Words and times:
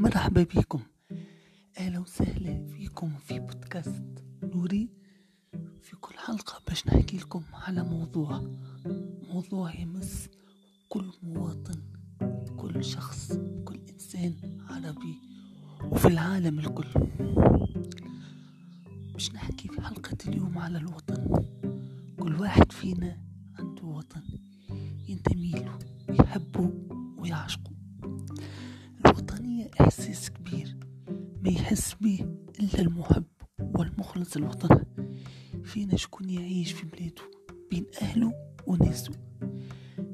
مرحبا 0.00 0.42
بكم. 0.42 0.80
أهلا 1.78 1.98
وسهلا 1.98 2.66
فيكم 2.66 3.16
في 3.18 3.38
بودكاست 3.38 4.24
نوري. 4.42 4.88
في 5.82 5.96
كل 5.96 6.18
حلقة 6.18 6.62
باش 6.68 6.86
نحكي 6.86 7.16
لكم 7.16 7.42
على 7.52 7.82
موضوع 7.82 8.56
موضوع 9.28 9.74
يمس 9.74 10.28
كل 10.88 11.12
مواطن 11.22 11.82
كل 12.56 12.84
شخص 12.84 13.32
كل 13.64 13.80
إنسان 13.92 14.58
عربي 14.70 15.18
وفي 15.84 16.08
العالم 16.08 16.58
الكل. 16.58 16.88
باش 19.12 19.32
نحكي 19.32 19.68
في 19.68 19.82
حلقة 19.82 20.16
اليوم 20.28 20.58
على 20.58 20.78
الوطن 20.78 21.44
كل 22.20 22.34
واحد 22.40 22.72
فينا 22.72 23.18
عنده 23.58 23.84
وطن. 23.84 24.22
إحساس 29.90 30.30
كبير. 30.30 30.76
ما 31.42 31.50
يحس 31.50 31.94
به 32.00 32.26
إلا 32.60 32.80
المحب 32.80 33.24
والمخلص 33.60 34.36
الوطن 34.36 34.84
فينا 35.64 35.96
شكون 35.96 36.30
يعيش 36.30 36.72
في 36.72 36.86
بلاده 36.86 37.22
بين 37.70 37.86
أهله 38.02 38.32
وناسه. 38.66 39.12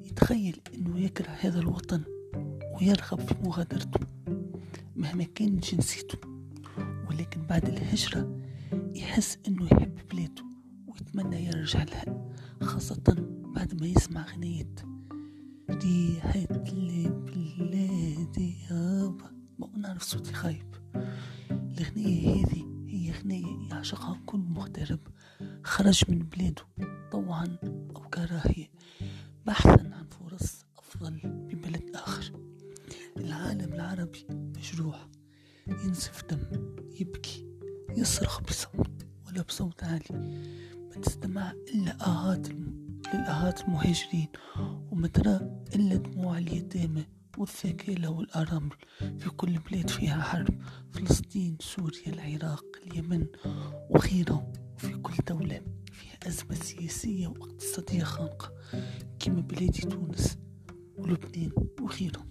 يتخيل 0.04 0.60
أنه 0.74 1.00
يكره 1.00 1.28
هذا 1.40 1.58
الوطن 1.58 2.02
ويرغب 2.80 3.20
في 3.20 3.34
مغادرته. 3.44 4.00
مهما 4.96 5.24
كان 5.24 5.56
جنسيته 5.56 6.18
ولكن 7.10 7.46
بعد 7.46 7.68
الهجرة 7.68 8.40
يحس 8.94 9.38
أنه 9.48 9.66
يحب 9.66 9.98
بلاده 10.12 10.44
ويتمنى 10.86 11.46
يرجع 11.46 11.82
لها 11.82 12.30
خاصة 12.62 13.02
بعد 13.54 13.80
ما 13.80 13.86
يسمع 13.86 14.26
غنية. 14.26 14.74
ريحة 15.70 16.46
نعرف 16.50 17.05
صوتي 20.06 20.32
خايب. 20.32 20.74
الغنية 21.50 22.30
هذه 22.30 22.64
هي 22.88 23.12
غنية 23.12 23.68
يعشقها 23.70 24.20
كل 24.26 24.38
مغترب 24.38 25.00
خرج 25.64 26.02
من 26.08 26.18
بلاده. 26.18 26.62
طوعا 27.12 27.58
أو 27.96 28.00
كراهية 28.00 28.70
بحثا 29.46 29.90
عن 29.94 30.06
فرص 30.06 30.64
أفضل 30.78 31.20
ببلد 31.24 31.90
آخر. 31.94 32.40
العالم 33.16 33.72
العربي 33.72 34.26
مجروح. 34.30 35.08
ينزف 35.66 36.24
دم. 36.30 36.76
يبكي. 37.00 37.46
يصرخ 37.96 38.40
بصوت 38.40 39.06
ولا 39.26 39.42
بصوت 39.42 39.84
عالي. 39.84 40.40
ما 40.74 41.00
تستمع 41.02 41.52
إلا 41.74 42.06
آهات 42.06 42.48
للآهات 43.14 43.60
المهاجرين. 43.60 44.28
وما 44.90 45.08
ترى 45.08 45.64
إلا 45.74 45.96
دموع 45.96 46.38
اليتامى. 46.38 47.06
والثكالة 47.38 48.10
والأرامل 48.10 48.76
في 48.98 49.30
كل 49.30 49.58
بلاد 49.58 49.90
فيها 49.90 50.22
حرب. 50.22 50.62
فلسطين 50.92 51.56
سوريا 51.60 52.08
العراق 52.08 52.64
اليمن 52.86 53.26
وغيرها. 53.90 54.52
وفي 54.74 54.96
كل 54.96 55.14
دولة 55.28 55.60
فيها 55.92 56.28
أزمة 56.28 56.54
سياسية 56.54 57.26
واقتصادية 57.26 58.04
خانقة 58.04 58.52
كما 59.20 59.40
بلادي 59.40 59.80
تونس 59.80 60.38
ولبنان 60.98 61.50
وغيرهم. 61.80 62.30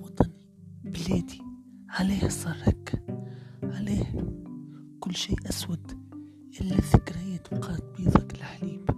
وطني 0.00 0.46
بلادي 0.84 1.42
عليه 1.88 2.28
صار 2.28 2.56
هكا 2.62 2.98
عليه 3.62 4.32
كل 5.00 5.14
شيء 5.16 5.48
أسود 5.48 5.92
إلا 6.60 6.78
الذكريات 6.78 7.54
بقات 7.54 7.84
بيضك 7.98 8.34
الحليب. 8.34 8.90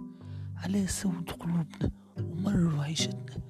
عليه 0.55 0.85
سود 0.87 1.31
قلوبنا 1.31 1.91
ومروا 2.19 2.83
عيشتنا. 2.83 3.44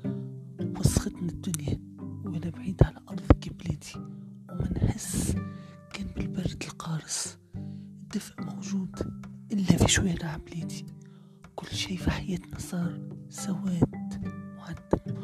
في 9.86 9.92
شوارع 9.92 10.38
بلادي 10.38 10.86
كل 11.56 11.68
شيء 11.68 11.98
في 11.98 12.12
حياتنا 12.12 12.60
صار 12.60 13.00
سواد 13.30 13.96
معدم 14.58 15.22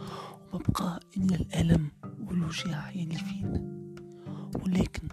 وما 0.53 0.63
بقى 0.69 0.99
إلا 1.17 1.35
الألم 1.35 1.91
والوجع 2.27 2.89
يلي 2.91 3.15
فينا. 3.15 3.87
ولكن 4.63 5.07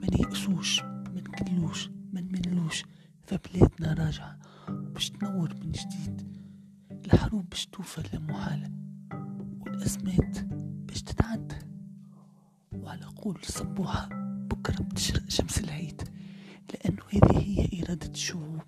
ما 0.00 0.06
نيأسوش 0.16 0.82
ما 0.82 1.20
نكلوش 1.20 1.90
ما 2.12 2.20
نملوش. 2.20 2.84
فبلادنا 3.26 4.04
راجعة 4.04 4.38
باش 4.68 5.10
تنور 5.10 5.54
من 5.54 5.72
جديد. 5.72 6.36
الحروب 6.90 7.48
باش 7.48 7.66
توفى 7.66 8.02
لا 8.12 8.18
محالة 8.20 8.70
والأزمات 9.60 10.38
باش 10.88 11.02
تتعدى. 11.02 11.58
وعلى 12.72 13.04
قول 13.04 13.38
الصبوحة 13.42 14.08
بكرة 14.50 14.82
بتشرق 14.82 15.28
شمس 15.28 15.60
العيد. 15.60 16.02
لأنه 16.74 17.02
هذه 17.12 17.38
هي 17.38 17.65
إرادة 17.86 18.10
الشعوب 18.12 18.62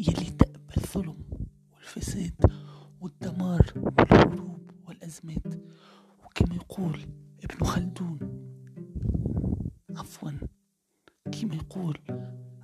يلي 0.00 0.30
تقبل 0.30 0.74
الظلم 0.76 1.24
والفساد 1.74 2.34
والدمار 3.00 3.72
والحروب 3.76 4.70
والأزمات. 4.84 5.54
وكما 6.24 6.54
يقول 6.54 7.00
ابن 7.44 7.64
خلدون 7.66 8.18
عفوا 9.90 10.30
كما 11.32 11.54
يقول 11.54 11.98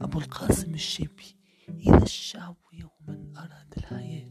أبو 0.00 0.18
القاسم 0.18 0.74
الشابي 0.74 1.36
إذا 1.68 2.02
الشعب 2.02 2.56
يوما 2.72 3.32
أراد 3.36 3.74
الحياة 3.76 4.28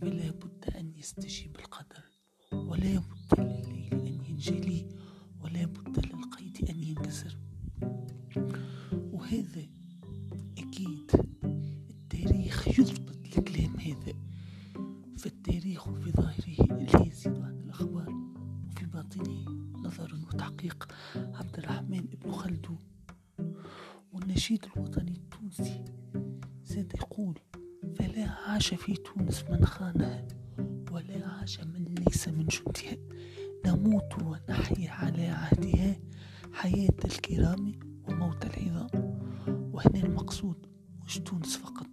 فلا 0.00 0.30
بد 0.30 0.64
أن 0.76 0.92
يستجيب 0.96 1.56
القدر 1.56 2.04
ولا 2.52 2.98
بد 2.98 3.40
أن 3.40 4.24
ينجلي 4.28 4.88
ولا 5.40 5.64
بد 5.66 6.06
للقيد 6.06 6.70
أن 6.70 6.80
ينكسر. 6.82 7.38
وهذا 8.92 9.79
نظر 20.00 20.14
وتحقيق 20.14 20.88
عبد 21.16 21.58
الرحمن 21.58 22.00
بن 22.00 22.32
خلدون. 22.32 22.78
والنشيد 24.12 24.66
الوطني 24.76 25.12
التونسي 25.12 25.84
زاد 26.64 26.92
يقول 26.94 27.38
فلا 27.98 28.30
عاش 28.30 28.74
في 28.74 28.94
تونس 28.94 29.44
من 29.50 29.64
خانها 29.64 30.28
ولا 30.92 31.28
عاش 31.28 31.60
من 31.60 31.84
ليس 31.84 32.28
من 32.28 32.46
جندها 32.46 32.96
نموت 33.66 34.22
ونحيا 34.22 34.90
على 34.90 35.26
عهدها 35.26 35.96
حياة 36.52 37.00
الكرام 37.04 37.72
وموت 38.08 38.44
العظام. 38.46 39.18
وهنا 39.72 40.02
المقصود 40.04 40.66
مش 41.06 41.18
تونس 41.18 41.56
فقط 41.56 41.86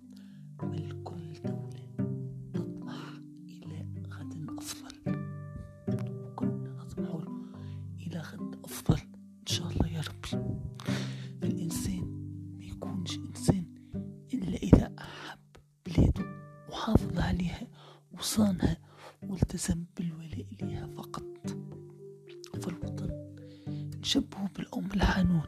نشبهه 24.08 24.50
بالأم 24.56 24.90
الحنون 24.94 25.48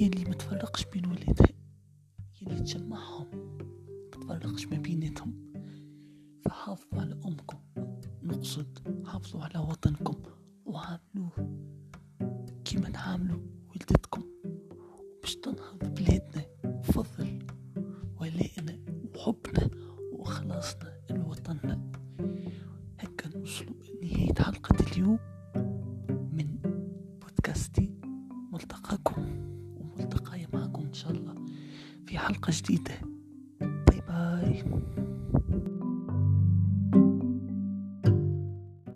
يلي 0.00 0.24
ما 0.24 0.34
تفرقش 0.34 0.84
بين 0.84 1.06
ولادها 1.06 1.48
يلي 2.42 2.60
تجمعهم 2.60 3.26
ما 3.34 4.10
تفرقش 4.12 4.66
ما 4.66 4.76
بيناتهم. 4.78 5.52
فحافظوا 6.44 7.00
على 7.00 7.12
أمكم 7.12 7.58
نقصد 8.22 9.02
حافظوا 9.06 9.42
على 9.42 9.58
وطنكم 9.58 10.22
وعاملوه 10.64 11.66
كيما 12.64 12.88
نعاملوا 12.88 13.40
ولدتكم. 13.68 14.22
باش 15.22 15.36
تنهض 15.36 15.94
بلادنا 15.94 16.46
فضل 16.82 17.38
ولائنا 18.20 18.78
وحبنا 19.14 19.70
وإخلاصنا 20.12 21.00
لوطننا. 21.10 21.92
هكا 22.98 23.38
نوصلوا 23.38 23.74
لنهاية 24.02 24.34
حلقة 24.34 24.92
اليوم. 24.92 25.18
في 32.06 32.18
حلقة 32.18 32.50
جديدة. 32.50 32.94
باي 33.60 34.00
باي. 34.08 35.05